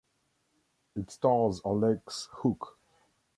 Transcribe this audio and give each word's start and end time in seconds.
It 0.95 1.11
stars 1.11 1.61
Alex 1.63 2.27
Hook. 2.31 2.79